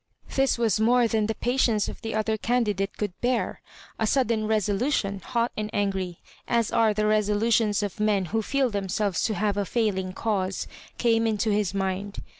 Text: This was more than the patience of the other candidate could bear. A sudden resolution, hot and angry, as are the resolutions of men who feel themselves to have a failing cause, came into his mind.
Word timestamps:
This 0.33 0.57
was 0.57 0.79
more 0.79 1.07
than 1.07 1.27
the 1.27 1.35
patience 1.35 1.87
of 1.87 2.01
the 2.01 2.15
other 2.15 2.35
candidate 2.35 2.97
could 2.97 3.13
bear. 3.21 3.61
A 3.99 4.07
sudden 4.07 4.47
resolution, 4.47 5.19
hot 5.19 5.51
and 5.55 5.69
angry, 5.73 6.21
as 6.47 6.71
are 6.71 6.91
the 6.91 7.05
resolutions 7.05 7.83
of 7.83 7.99
men 7.99 8.25
who 8.33 8.41
feel 8.41 8.71
themselves 8.71 9.21
to 9.25 9.35
have 9.35 9.57
a 9.57 9.63
failing 9.63 10.13
cause, 10.13 10.65
came 10.97 11.27
into 11.27 11.51
his 11.51 11.75
mind. 11.75 12.17